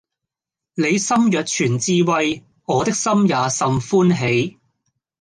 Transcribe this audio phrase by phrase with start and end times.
[0.73, 4.57] 你心若存智慧，我的心也甚歡喜